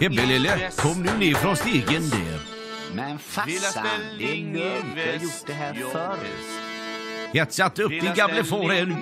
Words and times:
Hebbe-Lille, 0.00 0.70
kom 0.76 1.02
nu 1.02 1.18
ner 1.18 1.34
från 1.34 1.56
stigen 1.56 2.10
där. 2.10 2.40
Men 2.94 3.18
farsan, 3.18 3.84
det 4.18 4.24
är 4.24 4.44
lugnt. 4.44 4.96
Jag 4.96 5.06
har 5.06 5.12
gjort 5.12 5.46
det 5.46 5.52
här 5.52 5.74
förr. 5.74 6.18
Hetsat 7.32 7.78
upp 7.78 7.90
din 7.90 8.14
gamle 8.14 8.42
nu. 8.42 8.94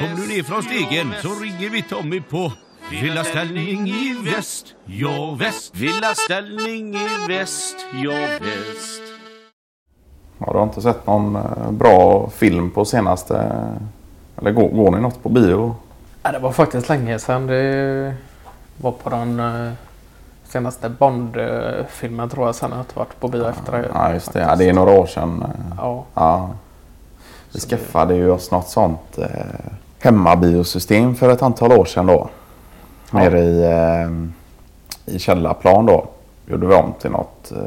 Kom 0.00 0.20
nu 0.20 0.26
ner 0.26 0.42
från 0.42 0.62
stigen 0.62 1.12
så 1.22 1.28
ringer 1.28 1.70
vi 1.70 1.82
Tommy 1.82 2.20
på 2.20 2.52
Villa 2.90 3.24
ställning 3.24 3.88
i 3.88 4.16
väst, 4.24 4.74
ja 4.84 5.36
väst. 5.38 5.76
Villa 5.76 6.14
ställning 6.14 6.94
i 6.94 7.08
väst, 7.28 7.76
ja 8.04 8.12
väst. 8.40 9.02
Ja, 10.38 10.52
du 10.52 10.58
har 10.58 10.62
inte 10.62 10.82
sett 10.82 11.06
någon 11.06 11.36
eh, 11.36 11.70
bra 11.70 12.30
film 12.30 12.70
på 12.70 12.84
senaste... 12.84 13.62
Eller 14.36 14.50
går, 14.50 14.68
går 14.68 14.90
ni 14.90 15.00
något 15.00 15.22
på 15.22 15.28
bio? 15.28 15.76
Ja, 16.22 16.32
det 16.32 16.38
var 16.38 16.52
faktiskt 16.52 16.88
länge 16.88 17.18
sedan. 17.18 17.46
Det 17.46 18.14
var 18.82 18.92
på 18.92 19.10
den 19.10 19.40
eh, 19.40 19.72
senaste 20.44 20.88
Bond-filmen 20.88 22.28
tror 22.28 22.46
jag. 22.46 22.54
Sen 22.54 22.72
inte 22.78 22.98
varit 22.98 23.20
på 23.20 23.28
bio 23.28 23.48
efter 23.48 23.72
det. 23.72 23.88
Ja, 23.94 24.12
just 24.12 24.32
det. 24.32 24.40
Ja, 24.40 24.56
det 24.56 24.68
är 24.68 24.72
några 24.72 24.90
år 25.00 25.06
sedan. 25.06 25.42
eh, 25.42 25.74
Ja, 25.78 26.04
Ja. 26.14 26.50
Vi 27.52 27.60
skaffade 27.60 28.14
ju 28.14 28.30
oss 28.30 28.50
något 28.50 28.68
sånt 28.68 29.18
eh, 29.18 29.26
hemmabiosystem 30.00 31.14
för 31.14 31.28
ett 31.28 31.42
antal 31.42 31.72
år 31.72 31.84
sedan 31.84 32.06
då. 32.06 32.28
Nere 33.10 33.40
i, 33.40 33.62
eh, 33.64 35.14
i 35.14 35.18
Källarplan 35.18 35.86
då. 35.86 36.04
Gjorde 36.46 36.66
vi 36.66 36.74
om 36.74 36.92
till 37.00 37.10
något 37.10 37.52
eh, 37.52 37.58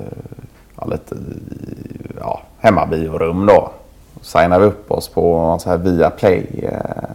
ja, 0.80 0.86
lite, 0.86 1.16
ja, 2.20 2.42
hemmabiorum 2.60 3.46
då. 3.46 3.70
Signade 4.22 4.60
vi 4.60 4.66
upp 4.68 4.92
oss 4.92 5.08
på 5.08 5.36
en 5.38 5.60
sån 5.60 5.70
här 5.72 5.78
via 5.78 6.10
play 6.10 6.70
eh, 6.72 7.10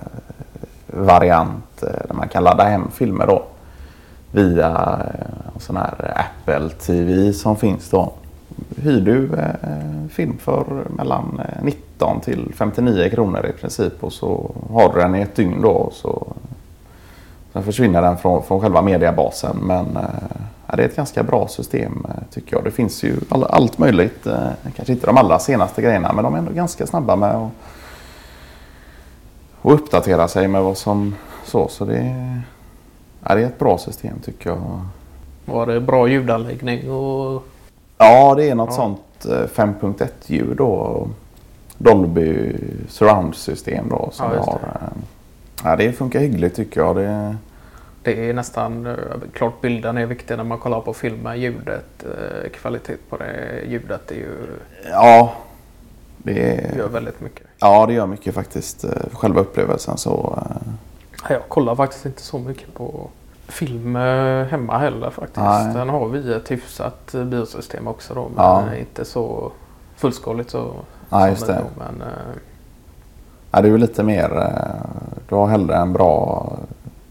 variant 0.86 1.82
eh, 1.82 1.88
där 2.08 2.14
man 2.14 2.28
kan 2.28 2.44
ladda 2.44 2.64
hem 2.64 2.90
filmer 2.92 3.26
då. 3.26 3.42
Via 4.32 5.02
en 5.54 5.60
sån 5.60 5.76
här 5.76 6.14
Apple 6.16 6.68
TV 6.68 7.32
som 7.32 7.56
finns 7.56 7.90
då 7.90 8.12
hyr 8.76 9.00
du 9.00 9.34
eh, 9.34 10.08
film 10.10 10.38
för 10.38 10.64
mellan 10.96 11.40
eh, 11.40 11.64
19 11.64 12.20
till 12.20 12.52
59 12.54 13.10
kronor 13.10 13.46
i 13.46 13.52
princip 13.52 14.04
och 14.04 14.12
så 14.12 14.54
har 14.70 14.92
du 14.94 15.00
den 15.00 15.14
i 15.14 15.20
ett 15.20 15.36
dygn 15.36 15.62
då 15.62 15.70
och 15.70 15.92
så 15.92 16.32
sen 17.52 17.62
försvinner 17.62 18.02
den 18.02 18.18
från, 18.18 18.42
från 18.42 18.60
själva 18.60 18.82
mediabasen 18.82 19.56
men 19.56 19.96
eh, 19.96 20.76
det 20.76 20.82
är 20.82 20.86
ett 20.88 20.96
ganska 20.96 21.22
bra 21.22 21.48
system 21.48 22.06
eh, 22.08 22.22
tycker 22.30 22.56
jag. 22.56 22.64
Det 22.64 22.70
finns 22.70 23.02
ju 23.02 23.16
all, 23.28 23.44
allt 23.44 23.78
möjligt, 23.78 24.26
eh, 24.26 24.48
kanske 24.76 24.92
inte 24.92 25.06
de 25.06 25.16
allra 25.16 25.38
senaste 25.38 25.82
grejerna 25.82 26.12
men 26.12 26.24
de 26.24 26.34
är 26.34 26.38
ändå 26.38 26.52
ganska 26.52 26.86
snabba 26.86 27.16
med 27.16 27.34
att 27.34 27.50
och 29.62 29.74
uppdatera 29.74 30.28
sig 30.28 30.48
med 30.48 30.62
vad 30.62 30.76
som 30.76 31.14
så 31.44 31.68
så 31.68 31.84
det 31.84 31.96
är, 31.96 32.42
ja, 33.28 33.34
det 33.34 33.42
är 33.42 33.46
ett 33.46 33.58
bra 33.58 33.78
system 33.78 34.18
tycker 34.24 34.50
jag. 34.50 34.80
var 35.44 35.66
det 35.66 35.80
bra 35.80 36.08
ljudanläggning 36.08 36.90
och 36.90 37.42
Ja, 37.98 38.34
det 38.34 38.50
är 38.50 38.54
något 38.54 38.68
Ja. 38.70 38.76
sånt 38.76 39.26
eh, 39.28 39.46
5.1 39.54 40.08
ljud 40.26 40.56
då. 40.56 41.08
Dolby 41.78 42.56
surround-system 42.88 43.88
då 43.88 44.08
som 44.12 44.32
Ja, 44.32 44.40
har. 44.42 44.54
eh. 44.54 44.88
Ja, 45.64 45.76
det 45.76 45.92
funkar 45.92 46.20
hyggligt 46.20 46.56
tycker 46.56 46.80
jag. 46.80 46.96
Det, 46.96 47.36
det 48.02 48.28
är 48.30 48.34
nästan 48.34 48.86
eh, 48.86 48.94
klart 49.34 49.60
bilden 49.60 49.98
är 49.98 50.06
viktig 50.06 50.36
när 50.36 50.44
man 50.44 50.58
kollar 50.58 50.80
på 50.80 50.92
filmer. 50.94 51.34
Ljudet, 51.34 52.04
eh, 52.04 52.50
kvalitet 52.50 52.96
på 53.08 53.16
det 53.16 53.60
ljudet 53.68 54.10
är 54.10 54.14
ju, 54.14 54.28
ja, 54.90 55.32
det, 56.18 56.70
gör 56.76 56.88
väldigt 56.88 57.20
mycket. 57.20 57.46
ja, 57.58 57.86
det 57.86 57.92
gör 57.92 58.06
mycket 58.06 58.34
faktiskt. 58.34 58.84
eh, 58.84 58.90
Själva 59.12 59.40
upplevelsen 59.40 59.96
så. 59.98 60.38
Ja, 61.28 61.34
Jag 61.34 61.48
kollar 61.48 61.74
faktiskt 61.74 62.06
inte 62.06 62.22
så 62.22 62.38
mycket 62.38 62.74
på 62.74 63.08
film 63.48 63.96
eh, 63.96 64.44
hemma 64.44 64.78
heller 64.78 65.10
faktiskt. 65.10 65.36
Nej. 65.44 65.74
Den 65.74 65.88
har 65.88 66.08
vi 66.08 66.32
ett 66.34 66.50
hyfsat 66.50 67.14
eh, 67.14 67.24
biosystem 67.24 67.86
också 67.88 68.14
då. 68.14 68.28
Men 68.36 68.44
Ja. 68.44 68.74
inte 68.76 69.04
så 69.04 69.52
fullskaligt 69.96 70.50
så. 70.50 70.72
Ja, 71.10 71.28
just 71.28 71.46
det. 71.46 71.52
då, 71.52 71.84
Men 71.84 72.00
eh, 72.02 72.08
Ja, 73.50 73.60
det 73.60 73.68
är 73.68 73.72
ju 73.72 73.78
lite 73.78 74.02
mer. 74.02 74.52
Du 75.28 75.34
har 75.34 75.46
hellre 75.46 75.76
en 75.76 75.92
bra 75.92 76.46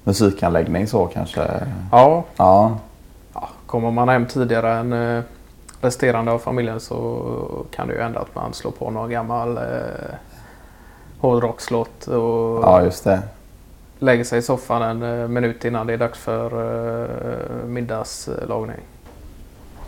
musikanläggning 0.03 0.87
så 0.87 1.05
kanske. 1.07 1.41
ja, 1.91 2.23
Ja, 2.37 2.71
ja, 3.33 3.49
kommer 3.65 3.91
man 3.91 4.09
hem 4.09 4.25
tidigare 4.25 4.73
än 4.73 5.23
resterande 5.81 6.31
av 6.31 6.39
familjen 6.39 6.79
så 6.79 7.25
kan 7.71 7.87
det 7.87 7.93
ju 7.93 8.01
hända 8.01 8.19
att 8.19 8.35
man 8.35 8.53
slår 8.53 8.71
på 8.71 8.91
någon 8.91 9.09
gammal 9.09 9.57
eh, 9.57 9.63
hårdrockslåt 11.19 12.07
och 12.07 12.63
ja 12.63 12.81
just 12.83 13.03
det. 13.03 13.21
Lägger 13.99 14.23
sig 14.23 14.39
i 14.39 14.41
soffan 14.41 14.81
en 14.81 15.21
eh, 15.21 15.27
minut 15.27 15.65
innan 15.65 15.87
det 15.87 15.93
är 15.93 15.97
dags 15.97 16.19
för 16.19 16.45
eh, 17.01 17.65
middagslagning. 17.65 18.79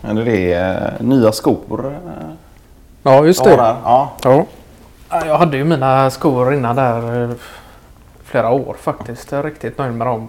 Men 0.00 0.16
det 0.16 0.52
är 0.52 0.94
eh, 1.00 1.06
nya 1.06 1.32
skor. 1.32 1.98
Ja, 3.02 3.24
just 3.26 3.44
där. 3.44 3.56
Ja, 3.56 4.12
Ja. 4.24 4.46
Ja, 5.10 5.26
Jag 5.26 5.38
hade 5.38 5.56
ju 5.56 5.64
mina 5.64 6.10
skor 6.10 6.54
innan 6.54 6.76
där 6.76 7.30
flera 8.24 8.50
år 8.50 8.76
faktiskt. 8.78 9.32
Jag 9.32 9.38
är 9.38 9.44
riktigt 9.44 9.78
nöjd 9.78 9.94
med 9.94 10.06
dem. 10.06 10.28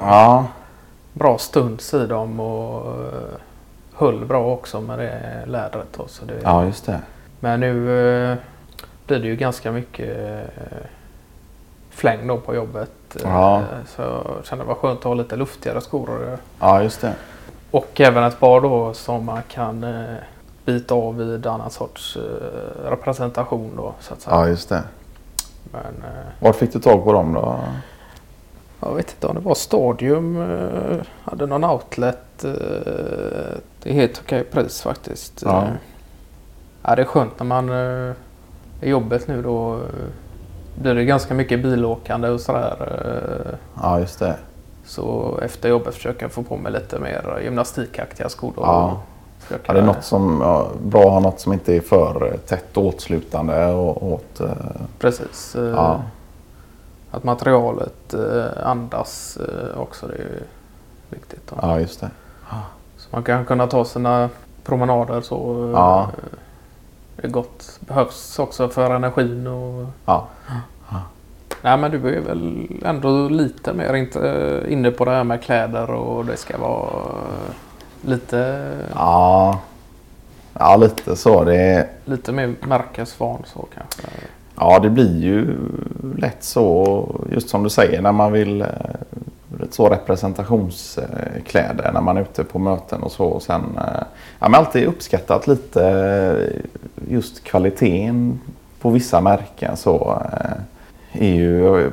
Ja, 0.00 0.46
Bra 1.12 1.38
stuns 1.38 1.94
i 1.94 2.06
dem 2.06 2.40
och 2.40 2.96
höll 3.94 4.24
bra 4.24 4.52
också 4.52 4.80
med 4.80 4.98
det 4.98 5.42
lädret. 5.46 5.86
Då, 5.96 6.08
så 6.08 6.24
det, 6.24 6.34
ja 6.42 6.64
just 6.64 6.86
det. 6.86 7.00
Men 7.40 7.60
nu 7.60 8.36
blir 9.06 9.18
det 9.18 9.26
ju 9.26 9.36
ganska 9.36 9.72
mycket 9.72 10.16
fläng 11.96 12.26
då 12.26 12.36
på 12.38 12.54
jobbet. 12.54 12.90
Eh, 13.16 13.22
Ja. 13.30 13.62
Så 13.86 14.02
jag 14.02 14.24
kände 14.44 14.64
det 14.64 14.68
var 14.68 14.74
skönt 14.74 14.98
att 14.98 15.04
ha 15.04 15.14
lite 15.14 15.36
luftigare 15.36 15.80
skor. 15.80 16.38
Ja, 16.60 16.82
just 16.82 17.00
det. 17.00 17.12
Och 17.70 18.00
även 18.00 18.24
ett 18.24 18.40
par 18.40 18.60
då 18.60 18.92
som 18.94 19.24
man 19.24 19.42
kan 19.48 19.84
eh, 19.84 20.16
bita 20.64 20.94
av 20.94 21.16
vid 21.16 21.46
annan 21.46 21.70
sorts 21.70 22.16
eh, 22.16 22.90
representation 22.90 23.70
då 23.76 23.94
så 24.00 24.14
att 24.14 24.20
säga. 24.20 24.36
Ja, 24.36 24.48
just 24.48 24.68
det. 24.68 24.82
Men 25.72 25.82
eh, 26.04 26.26
Var 26.40 26.52
fick 26.52 26.72
du 26.72 26.80
tag 26.80 27.04
på 27.04 27.12
dem 27.12 27.32
då? 27.32 27.58
jag 28.80 28.94
vet 28.94 29.10
inte 29.10 29.26
om 29.26 29.34
det 29.34 29.40
var 29.40 29.54
Stadium. 29.54 30.40
Eh, 30.50 30.96
hade 31.24 31.46
någon 31.46 31.64
outlet. 31.64 32.44
Eh, 32.44 32.50
det 33.82 33.90
är 33.90 33.92
helt 33.92 34.20
okej 34.24 34.44
pris 34.44 34.82
faktiskt. 34.82 35.42
Ja. 35.44 35.62
Eh, 35.62 35.68
ja, 36.82 36.96
det 36.96 37.02
är 37.02 37.06
skönt 37.06 37.38
när 37.38 37.46
man 37.46 37.68
eh, 37.68 38.12
är 38.80 38.88
jobbet 38.88 39.28
nu 39.28 39.42
då. 39.42 39.80
Blir 40.80 40.94
det 40.94 41.04
ganska 41.04 41.34
mycket 41.34 41.62
bilåkande 41.62 42.28
och 42.28 42.40
sådär. 42.40 42.76
Eh, 43.50 43.58
Ja, 43.82 44.00
just 44.00 44.18
det. 44.18 44.36
så 44.84 45.38
efter 45.42 45.68
jobbet 45.68 45.94
försöker 45.94 46.22
jag 46.22 46.32
få 46.32 46.42
på 46.42 46.56
mig 46.56 46.72
lite 46.72 46.98
mer 46.98 47.40
gymnastikaktiga 47.44 48.28
skor. 48.28 48.52
Ja. 48.56 49.00
försöka- 49.38 49.62
Ja, 49.66 49.72
det 49.74 49.80
är 49.80 49.84
något 49.84 50.04
som, 50.04 50.40
ja, 50.42 50.66
bra 50.82 51.00
att 51.02 51.10
ha 51.10 51.20
något 51.20 51.40
som 51.40 51.52
inte 51.52 51.76
är 51.76 51.80
för 51.80 52.30
eh, 52.32 52.38
tätt 52.38 52.76
åtslutande 52.76 53.66
och 53.66 54.02
åt... 54.12 54.40
eh, 54.40 54.48
Precis. 54.98 55.56
eh, 55.56 55.64
Ja. 55.64 56.00
Att 57.10 57.24
materialet 57.24 58.14
andas 58.64 59.38
också. 59.76 60.06
Det 60.06 60.14
är 60.14 60.42
viktigt. 61.10 61.52
Ja, 61.62 61.80
just 61.80 62.00
det. 62.00 62.10
Så 62.96 63.08
man 63.12 63.22
kan 63.22 63.44
kunna 63.44 63.66
ta 63.66 63.84
sina 63.84 64.28
promenader 64.64 65.20
så. 65.20 65.70
Ja. 65.74 66.08
Det 67.16 67.26
är 67.26 67.30
gott. 67.30 67.78
Behövs 67.80 68.38
också 68.38 68.68
för 68.68 68.94
energin. 68.94 69.46
Och... 69.46 69.86
Ja. 70.04 70.28
Nej 71.62 71.76
men 71.76 71.90
du 71.90 72.16
är 72.16 72.20
väl 72.20 72.68
ändå 72.84 73.28
lite 73.28 73.72
mer 73.72 73.94
inte 73.94 74.30
eh, 74.30 74.72
inne 74.72 74.90
på 74.90 75.04
det 75.04 75.10
här 75.10 75.24
med 75.24 75.42
kläder 75.42 75.90
och 75.90 76.24
det 76.24 76.36
ska 76.36 76.58
vara 76.58 76.86
eh, 76.86 78.10
lite, 78.10 78.70
Ja. 78.94 79.60
Ja, 80.58 80.76
lite 80.76 81.16
så. 81.16 81.44
Det 81.44 81.56
är, 81.56 81.86
lite 82.04 82.32
mer 82.32 82.54
märkesvan 82.60 83.42
så 83.46 83.68
kanske. 83.74 84.02
ja, 84.56 84.78
det 84.78 84.90
blir 84.90 85.22
ju 85.22 85.56
lätt 86.16 86.44
så, 86.44 87.08
just 87.32 87.48
som 87.48 87.62
du 87.62 87.70
säger, 87.70 88.02
när 88.02 88.12
man 88.12 88.32
vill 88.32 88.60
eh, 88.60 88.66
så 89.70 89.88
representationskläder 89.88 91.90
när 91.92 92.00
man 92.00 92.16
är 92.16 92.20
ute 92.20 92.44
på 92.44 92.58
möten 92.58 93.02
och 93.02 93.12
så. 93.12 93.24
Och 93.24 93.42
sen, 93.42 93.62
ja, 94.38 94.48
men 94.48 94.54
alltid 94.54 94.86
uppskattat 94.86 95.46
lite 95.46 96.62
just 97.08 97.44
kvaliteten 97.44 98.40
på 98.80 98.90
vissa 98.90 99.20
märken. 99.20 99.76
Så, 99.76 100.22
eh, 100.32 100.50
är 101.18 101.34
ju, 101.34 101.90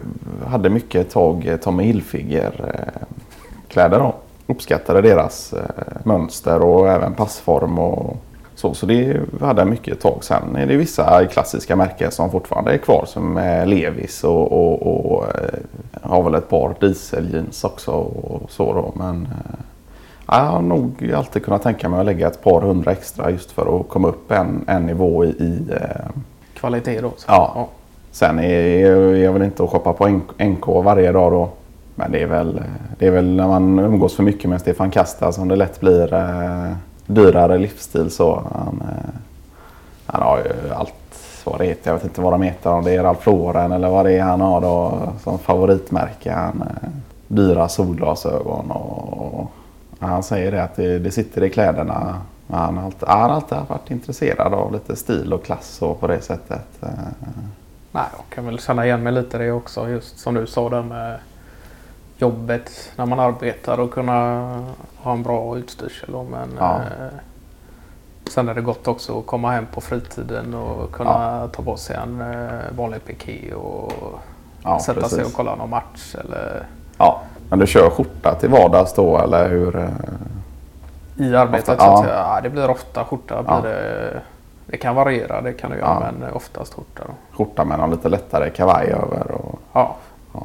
hade 0.47 0.69
mycket 0.69 1.01
ett 1.01 1.13
tag 1.13 1.47
eh, 1.47 1.57
Tommy 1.57 1.83
Hilfiger 1.83 2.73
eh, 2.73 3.07
kläder 3.67 3.99
då. 3.99 4.15
Uppskattade 4.47 5.01
deras 5.01 5.53
eh, 5.53 5.61
mönster 6.03 6.61
och 6.61 6.89
även 6.89 7.13
passform 7.13 7.79
och 7.79 8.17
så. 8.55 8.73
Så 8.73 8.85
det 8.85 9.21
hade 9.41 9.61
jag 9.61 9.67
mycket 9.67 9.93
ett 9.93 10.01
tag. 10.01 10.17
Sen 10.21 10.55
är 10.55 10.65
det 10.65 10.77
vissa 10.77 11.25
klassiska 11.25 11.75
märken 11.75 12.11
som 12.11 12.31
fortfarande 12.31 12.73
är 12.73 12.77
kvar 12.77 13.05
som 13.07 13.37
är 13.37 13.65
Levis 13.65 14.23
och, 14.23 14.51
och, 14.51 15.11
och 15.11 15.25
eh, 15.25 15.59
har 16.01 16.23
väl 16.23 16.35
ett 16.35 16.49
par 16.49 16.75
dieseljeans 16.79 17.63
också 17.63 17.91
och 17.91 18.51
så 18.51 18.73
då. 18.73 18.93
Men 18.95 19.25
eh, 19.25 19.59
jag 20.27 20.33
har 20.33 20.61
nog 20.61 21.11
alltid 21.15 21.45
kunnat 21.45 21.63
tänka 21.63 21.89
mig 21.89 21.99
att 21.99 22.05
lägga 22.05 22.27
ett 22.27 22.43
par 22.43 22.61
hundra 22.61 22.91
extra 22.91 23.31
just 23.31 23.51
för 23.51 23.79
att 23.79 23.89
komma 23.89 24.07
upp 24.07 24.31
en, 24.31 24.65
en 24.67 24.85
nivå 24.85 25.25
i, 25.25 25.27
i 25.27 25.65
eh, 25.71 26.09
Kvalitet 26.53 27.01
då. 27.01 27.11
Så. 27.17 27.25
Ja. 27.27 27.67
Sen 28.11 28.39
är 28.39 28.43
är 28.43 29.15
jag 29.15 29.33
väl 29.33 29.41
inte 29.41 29.63
att 29.63 29.69
shoppa 29.69 29.93
på 29.93 30.07
NK 30.43 30.67
varje 30.67 31.11
dag 31.11 31.31
då. 31.31 31.49
Men 31.95 32.11
det 32.11 32.21
är, 32.21 32.27
väl, 32.27 32.61
det 32.97 33.07
är 33.07 33.11
väl 33.11 33.35
när 33.35 33.47
man 33.47 33.79
umgås 33.79 34.15
för 34.15 34.23
mycket 34.23 34.49
med 34.49 34.61
Stefan 34.61 34.91
Kasta 34.91 35.31
som 35.31 35.47
det 35.47 35.55
lätt 35.55 35.79
blir 35.79 36.13
eh, 36.13 36.73
dyrare 37.05 37.57
livsstil. 37.57 38.11
Så. 38.11 38.43
Han, 38.53 38.81
eh, 38.81 39.19
han 40.05 40.21
har 40.21 40.37
ju 40.37 40.73
allt 40.73 40.93
vad 41.43 41.59
det 41.59 41.65
heter. 41.65 41.91
Jag 41.91 41.95
vet 41.95 42.03
inte 42.03 42.21
vad 42.21 42.33
de 42.33 42.41
heter. 42.41 42.69
Om 42.69 42.83
det 42.83 42.95
är 42.95 43.03
Ralph 43.03 43.29
Lauren 43.29 43.71
eller 43.71 43.89
vad 43.89 44.05
det 44.05 44.13
är 44.13 44.21
han 44.21 44.41
har 44.41 44.61
då 44.61 44.99
som 45.23 45.39
favoritmärke. 45.39 46.31
Han, 46.31 46.61
eh, 46.61 46.89
dyra 47.27 47.69
solglasögon 47.69 48.71
och, 48.71 49.39
och 49.39 49.51
han 50.07 50.23
säger 50.23 50.51
det 50.51 50.63
att 50.63 50.75
det, 50.75 50.99
det 50.99 51.11
sitter 51.11 51.43
i 51.43 51.49
kläderna. 51.49 52.21
Han 52.51 52.77
har, 52.77 52.85
alltid, 52.85 53.07
han 53.09 53.21
har 53.21 53.29
alltid 53.29 53.57
varit 53.67 53.91
intresserad 53.91 54.53
av 54.53 54.73
lite 54.73 54.95
stil 54.95 55.33
och 55.33 55.45
klass 55.45 55.81
och 55.81 55.99
på 55.99 56.07
det 56.07 56.21
sättet. 56.21 56.67
eh. 56.81 56.89
Nej, 57.91 58.03
jag 58.17 58.35
kan 58.35 58.45
väl 58.45 58.59
känna 58.59 58.85
igen 58.85 59.03
mig 59.03 59.13
lite 59.13 59.37
i 59.37 59.39
det 59.39 59.51
också. 59.51 59.89
Just 59.89 60.19
som 60.19 60.33
du 60.33 60.47
sa 60.47 60.69
där 60.69 60.81
med 60.83 61.19
jobbet 62.17 62.91
när 62.95 63.05
man 63.05 63.19
arbetar 63.19 63.79
och 63.79 63.91
kunna 63.91 64.13
ha 64.97 65.11
en 65.13 65.23
bra 65.23 65.57
utstyrsel. 65.57 66.09
Men 66.29 66.49
Ja. 66.59 66.75
eh, 66.75 67.07
sen 68.29 68.49
är 68.49 68.53
det 68.53 68.61
gott 68.61 68.87
också 68.87 69.19
att 69.19 69.25
komma 69.25 69.51
hem 69.51 69.65
på 69.73 69.81
fritiden 69.81 70.53
och 70.53 70.91
kunna 70.91 71.47
ta 71.47 71.63
på 71.63 71.77
sig 71.77 71.95
en 71.95 72.21
eh, 72.21 72.49
vanlig 72.77 73.05
piké 73.05 73.53
och 73.53 73.91
Ja, 74.63 74.79
sätta 74.79 75.09
sig 75.09 75.17
precis. 75.17 75.27
och 75.33 75.37
kolla 75.37 75.55
någon 75.55 75.69
match. 75.69 76.15
Eller 76.19 76.65
Ja, 76.97 77.21
men 77.53 77.59
du 77.59 77.67
kör 77.67 77.89
skjorta 77.89 78.35
till 78.39 78.49
vardags 78.49 78.93
då 78.93 79.17
eller 79.17 79.49
hur? 79.49 79.75
eh? 79.75 79.87
i 81.17 81.35
arbetet. 81.35 81.69
Ofta, 81.69 81.85
så 81.85 81.93
att 82.03 82.07
ja. 82.09 82.35
ja, 82.35 82.41
det 82.41 82.49
blir 82.49 82.69
ofta 82.69 83.03
skjorta. 83.05 83.43
Ja. 83.47 83.61
Blir 83.61 83.71
det, 83.71 84.21
det 84.65 84.77
kan 84.77 84.95
variera, 84.95 85.41
det 85.41 85.53
kan 85.53 85.71
det 85.71 85.77
göra, 85.77 85.87
Ja. 86.01 86.11
men 86.19 86.33
oftast 86.33 86.73
skjorta. 86.73 87.03
Då. 87.07 87.13
Skjorta 87.37 87.65
med 87.65 87.79
någon 87.79 87.91
lite 87.91 88.09
lättare 88.09 88.49
kavaj 88.49 88.87
över. 88.87 89.31
Och, 89.31 89.59
Ja. 89.73 89.95
Ja. 90.33 90.41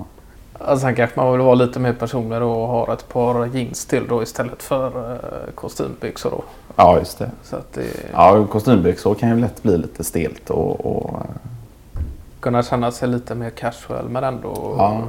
Och 0.72 0.78
sen 0.78 0.94
kanske 0.94 1.20
man 1.20 1.32
vill 1.32 1.40
vara 1.40 1.54
lite 1.54 1.80
mer 1.80 1.92
personlig 1.92 2.40
då 2.40 2.52
och 2.52 2.68
ha 2.68 2.92
ett 2.92 3.08
par 3.08 3.46
jeans 3.46 3.86
till 3.86 4.06
då 4.08 4.22
istället 4.22 4.62
för 4.62 5.12
eh, 5.12 5.52
kostymbyxor. 5.54 6.30
Då. 6.30 6.42
ja, 6.76 6.98
just 6.98 7.18
det. 7.18 7.30
Så 7.42 7.56
att 7.56 7.72
det 7.72 7.86
Ja, 8.12 8.46
kostymbyxor 8.46 9.14
kan 9.14 9.28
ju 9.28 9.40
lätt 9.40 9.62
bli 9.62 9.78
lite 9.78 10.04
stelt 10.04 10.50
och, 10.50 10.86
och 10.86 11.10
eh, 11.14 12.00
kunna 12.40 12.62
känna 12.62 12.90
sig 12.90 13.08
lite 13.08 13.34
mer 13.34 13.50
casual 13.50 14.08
men 14.08 14.24
ändå... 14.24 14.74
Ja. 14.78 14.92
eh, 14.94 15.00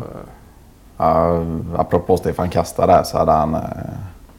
Ja, 1.01 1.43
apropå 1.77 2.17
Stefan 2.17 2.49
Kasta 2.49 2.87
där 2.87 3.03
så 3.03 3.17
hade 3.17 3.31
han 3.31 3.55
eh, 3.55 3.61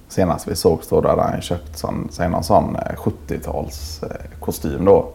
senast 0.09 0.49
vi 0.49 0.57
såg 0.57 0.81
då 0.89 1.09
hade 1.09 1.23
han 1.23 1.41
köpt 1.41 1.79
sån, 1.79 2.09
säg 2.11 2.29
någon 2.29 2.45
sån 2.45 2.77
eh, 2.77 2.97
70-tals 2.97 4.03
eh, 4.03 4.39
kostym 4.41 4.85
då. 4.85 5.09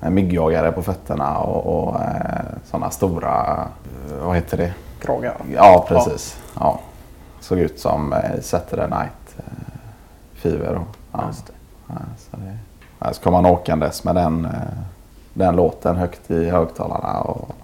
Myggjagare 0.00 0.72
på 0.72 0.82
fötterna 0.82 1.38
och, 1.38 1.88
och 1.88 2.00
sådana 2.64 2.90
stora, 2.90 3.66
vad 4.22 4.36
heter 4.36 4.56
det? 4.56 4.74
kragar. 5.00 5.36
Ja, 5.52 5.84
precis. 5.88 6.40
Ja. 6.60 6.80
Såg 7.40 7.58
ut 7.58 7.80
som 7.80 8.14
Saturday 8.40 8.88
Night 8.88 9.46
Fever. 10.32 10.74
Då. 10.74 10.80
Ja. 11.12 11.24
Just 11.26 11.46
det. 11.46 11.52
Ja, 11.86 11.94
så, 12.18 12.36
det, 12.36 12.58
ja, 12.98 13.12
så 13.12 13.22
kom 13.22 13.34
han 13.34 13.46
åkandes 13.46 14.04
med 14.04 14.14
den, 14.14 14.48
den 15.34 15.56
låten 15.56 15.96
högt 15.96 16.30
i 16.30 16.50
högtalarna 16.50 17.20
och 17.20 17.54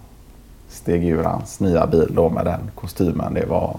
steg 0.71 1.09
ur 1.09 1.23
hans 1.23 1.61
nya 1.61 1.87
bil 1.87 2.09
då 2.11 2.29
med 2.29 2.45
den 2.45 2.71
kostymen. 2.75 3.35
Det 3.35 3.47
var, 3.47 3.77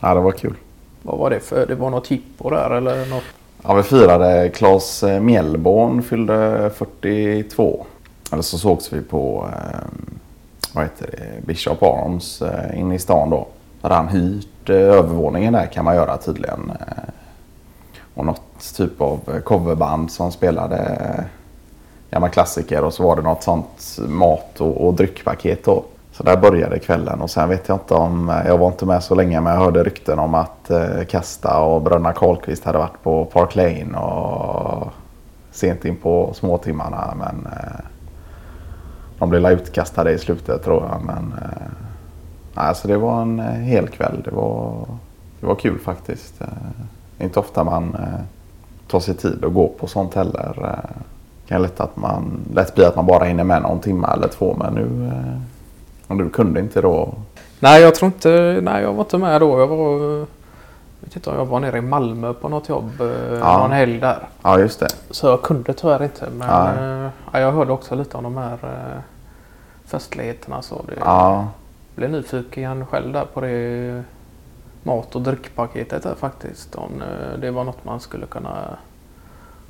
ja, 0.00 0.14
det 0.14 0.20
var 0.20 0.32
kul. 0.32 0.54
Vad 1.02 1.18
var 1.18 1.30
det 1.30 1.40
för? 1.40 1.66
Det 1.66 1.74
var 1.74 1.90
något 1.90 2.10
jippo 2.10 2.50
där 2.50 2.70
eller 2.70 3.06
något? 3.06 3.24
Ja, 3.62 3.74
vi 3.74 3.82
firade 3.82 4.48
Claes 4.48 5.02
eh, 5.02 5.20
Mjällborn 5.20 6.02
fyllde 6.02 6.70
42. 6.74 7.86
Eller 8.32 8.42
så 8.42 8.58
sågs 8.58 8.92
vi 8.92 9.00
på 9.00 9.48
eh, 9.52 9.80
vad 10.74 10.84
heter 10.84 11.10
det? 11.12 11.46
Bishop 11.46 11.82
Arms 11.82 12.42
eh, 12.42 12.80
inne 12.80 12.94
i 12.94 12.98
stan 12.98 13.30
då. 13.30 13.46
Där 13.80 13.88
hade 13.88 13.94
han 13.94 14.08
hyrt 14.08 14.70
eh, 14.70 14.76
övervåningen 14.76 15.52
där 15.52 15.66
kan 15.66 15.84
man 15.84 15.94
göra 15.94 16.16
tydligen. 16.16 16.72
Eh, 16.80 17.04
och 18.14 18.24
något 18.24 18.74
typ 18.76 19.00
av 19.00 19.40
coverband 19.44 20.10
som 20.10 20.32
spelade 20.32 20.76
eh, 20.76 21.24
gamla 22.10 22.28
klassiker 22.28 22.84
och 22.84 22.94
så 22.94 23.02
var 23.02 23.16
det 23.16 23.22
något 23.22 23.42
sånt 23.42 23.98
mat 24.08 24.60
och, 24.60 24.86
och 24.86 24.94
dryckpaket 24.94 25.64
då. 25.64 25.84
Så 26.16 26.22
där 26.22 26.36
började 26.36 26.78
kvällen 26.78 27.20
och 27.20 27.30
sen 27.30 27.48
vet 27.48 27.68
jag 27.68 27.74
inte 27.76 27.94
om, 27.94 28.42
jag 28.46 28.58
var 28.58 28.66
inte 28.66 28.86
med 28.86 29.02
så 29.02 29.14
länge 29.14 29.40
men 29.40 29.52
jag 29.52 29.60
hörde 29.60 29.82
rykten 29.84 30.18
om 30.18 30.34
att 30.34 30.70
eh, 30.70 31.04
Kasta 31.08 31.58
och 31.60 31.82
bröderna 31.82 32.12
Karlqvist 32.12 32.64
hade 32.64 32.78
varit 32.78 33.02
på 33.02 33.24
Park 33.24 33.54
Lane 33.54 33.98
och 33.98 34.92
sent 35.52 35.84
in 35.84 35.96
på 35.96 36.30
småtimmarna 36.34 37.14
men 37.18 37.46
eh, 37.52 37.84
de 39.18 39.30
blev 39.30 39.42
la 39.42 39.50
utkastade 39.50 40.12
i 40.12 40.18
slutet 40.18 40.64
tror 40.64 40.82
jag. 40.90 41.00
Men 41.06 41.34
eh, 41.42 42.64
alltså 42.64 42.82
så 42.82 42.88
det 42.88 42.96
var 42.96 43.22
en 43.22 43.40
eh, 43.40 43.46
hel 43.46 43.88
kväll. 43.88 44.22
Det 44.24 44.30
var, 44.30 44.72
det 45.40 45.46
var 45.46 45.54
kul 45.54 45.78
faktiskt. 45.78 46.40
Eh, 46.40 46.46
det 47.16 47.24
är 47.24 47.26
inte 47.26 47.40
ofta 47.40 47.64
man 47.64 47.94
eh, 47.94 48.20
tar 48.90 49.00
sig 49.00 49.14
tid 49.14 49.44
att 49.44 49.54
gå 49.54 49.68
på 49.68 49.86
sånt 49.86 50.14
heller. 50.14 50.54
Eh, 50.62 50.90
Det 51.42 51.48
kan 51.48 51.62
lätt, 51.62 51.80
att 51.80 51.96
man, 51.96 52.40
lätt 52.54 52.74
bli 52.74 52.84
att 52.84 52.96
man 52.96 53.06
bara 53.06 53.24
hinner 53.24 53.44
med 53.44 53.62
någon 53.62 53.80
timme 53.80 54.08
eller 54.16 54.28
två 54.28 54.56
men 54.58 54.74
nu, 54.74 55.06
eh, 55.08 55.40
och 56.06 56.16
du 56.16 56.30
kunde 56.30 56.60
inte 56.60 56.80
då. 56.80 57.14
Nej, 57.60 57.82
jag 57.82 57.94
tror 57.94 58.06
inte... 58.06 58.58
Nej, 58.62 58.82
jag 58.82 58.92
var 58.92 59.04
inte 59.04 59.18
med 59.18 59.40
då. 59.40 59.60
Jag 59.60 59.66
var... 59.66 60.00
Jag 61.00 61.06
vet 61.08 61.16
inte 61.16 61.30
om 61.30 61.36
jag 61.36 61.46
var 61.46 61.60
nere 61.60 61.78
i 61.78 61.80
Malmö 61.80 62.32
på 62.32 62.48
något 62.48 62.68
jobb 62.68 63.00
eh, 63.00 63.38
Ja. 63.38 63.58
någon 63.58 63.72
helg 63.72 64.00
där. 64.00 64.18
Ja 64.42 64.58
just 64.58 64.80
det. 64.80 64.88
Så 65.10 65.26
jag 65.26 65.42
kunde 65.42 65.72
tyvärr 65.72 66.02
inte. 66.02 66.28
Men 66.38 66.48
Nej. 66.48 67.04
eh, 67.04 67.10
ja, 67.32 67.40
jag 67.40 67.52
hörde 67.52 67.72
också 67.72 67.94
lite 67.94 68.16
om 68.16 68.22
de 68.24 68.36
här 68.36 68.52
eh, 68.62 69.00
festligheterna. 69.86 70.62
Så 70.62 70.74
det 70.88 70.92
Ja, 71.00 71.48
blev 71.94 72.10
nyfiken 72.10 72.86
själv 72.86 73.12
där 73.12 73.24
på 73.34 73.40
det 73.40 74.02
mat 74.82 75.14
och 75.16 75.22
dryckpaketet 75.22 76.02
där 76.02 76.14
faktiskt. 76.14 76.74
Om 76.74 76.90
det 77.40 77.50
var 77.50 77.64
något 77.64 77.84
man 77.84 78.00
skulle 78.00 78.26
kunna 78.26 78.56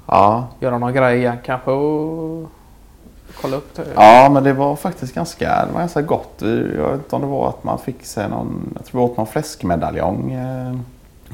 ja, 0.06 0.46
göra 0.60 0.78
någon 0.78 0.92
grej 0.92 1.18
igen 1.18 1.36
kanske 1.44 1.70
och 1.70 2.48
kolla 3.40 3.56
upp 3.56 3.74
det. 3.74 3.84
Ja, 3.94 4.28
men 4.32 4.44
det 4.44 4.52
var 4.52 4.76
faktiskt 4.76 5.14
ganska, 5.14 5.66
det 5.66 5.72
var 5.72 5.80
ganska 5.80 6.02
gott. 6.02 6.34
Jag 6.76 6.90
vet 6.90 6.94
inte 6.94 7.16
om 7.16 7.22
det 7.22 7.28
var 7.28 7.48
att 7.48 7.64
man 7.64 7.78
fick 7.78 8.04
sig 8.04 8.28
någon, 8.28 8.72
jag 8.76 8.84
tror 8.84 9.00
vi 9.00 9.12
åt 9.12 9.16
någon 9.16 9.26
fläskmedaljong. 9.26 10.32
Eh, 10.32 10.76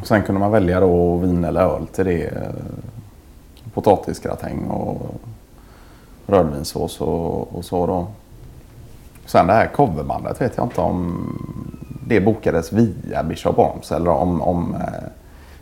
och 0.00 0.06
sen 0.06 0.22
kunde 0.22 0.40
man 0.40 0.50
välja 0.50 0.81
då 0.81 1.16
vin 1.16 1.44
eller 1.44 1.60
öl 1.60 1.87
till 1.87 2.04
det. 2.04 2.25
Eh, 2.25 2.42
potatisgratäng 3.75 4.66
och 4.66 5.14
rödvinssås 6.26 7.00
och, 7.00 7.56
och 7.56 7.64
så 7.64 7.87
då. 7.87 8.06
Sen 9.26 9.46
det 9.46 9.52
här 9.52 9.66
coverbandet 9.66 10.40
vet 10.40 10.56
jag 10.56 10.66
inte 10.66 10.81
om 10.81 11.26
det 12.06 12.20
bokades 12.20 12.72
via 12.72 13.22
Bishop 13.22 13.58
Arms 13.58 13.92
eller 13.92 14.10
om, 14.10 14.42
om 14.42 14.75
eh, 14.75 15.08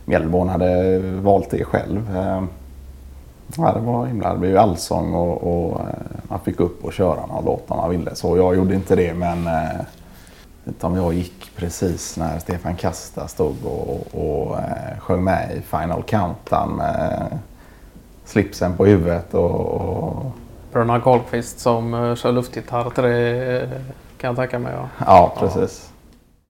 Mjällborn 0.05 0.49
hade 0.49 0.99
valt 0.99 1.49
det 1.49 1.63
själv. 1.63 2.11
Ja, 3.57 3.73
det 3.73 3.79
var 3.79 4.05
himla. 4.05 4.33
Det 4.33 4.39
blev 4.39 4.51
ju 4.51 4.57
allsång 4.57 5.13
och, 5.13 5.43
och 5.43 5.81
eh, 6.29 6.31
man 6.31 6.39
fick 6.39 6.59
upp 6.59 6.85
och 6.85 6.93
köra 6.93 7.25
någon 7.25 7.45
låt 7.45 7.71
om 7.71 7.77
man 7.77 7.89
ville. 7.89 8.15
Så 8.15 8.37
jag 8.37 8.55
gjorde 8.55 8.75
inte 8.75 8.95
det 8.95 9.13
men 9.13 9.47
eh, 9.47 9.81
jag 10.63 10.89
om 10.89 10.95
jag 10.95 11.13
gick 11.13 11.51
precis 11.55 12.17
när 12.17 12.39
Stefan 12.39 12.75
Kasta 12.75 13.27
stod 13.27 13.55
och, 13.65 14.07
och 14.11 14.57
eh, 14.57 14.99
sjöng 14.99 15.23
med 15.23 15.57
i 15.57 15.61
Final 15.61 16.03
Countdown 16.03 16.75
med 16.75 17.39
slipsen 18.25 18.77
på 18.77 18.85
huvudet 18.85 19.33
och, 19.33 19.61
och 19.61 20.31
Bröderna 20.71 20.99
Karlqvist 20.99 21.59
som 21.59 21.93
uh, 21.93 22.15
kör 22.15 22.31
luftgitarr 22.31 22.89
till 22.89 23.03
det 23.03 23.61
eh, 23.61 23.69
kan 24.17 24.27
jag 24.27 24.35
tänka 24.35 24.59
mig. 24.59 24.73
Ja. 24.73 24.89
ja 25.05 25.35
precis. 25.39 25.88